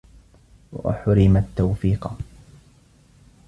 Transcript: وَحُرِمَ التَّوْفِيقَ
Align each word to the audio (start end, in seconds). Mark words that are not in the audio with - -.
وَحُرِمَ 0.73 1.37
التَّوْفِيقَ 1.37 2.11